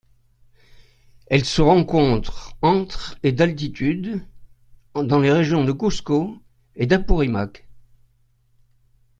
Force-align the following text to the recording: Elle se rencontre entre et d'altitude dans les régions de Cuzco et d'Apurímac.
Elle 1.27 1.45
se 1.45 1.61
rencontre 1.61 2.53
entre 2.63 3.19
et 3.21 3.31
d'altitude 3.33 4.25
dans 4.95 5.19
les 5.19 5.31
régions 5.31 5.63
de 5.63 5.71
Cuzco 5.73 6.39
et 6.73 6.87
d'Apurímac. 6.87 7.67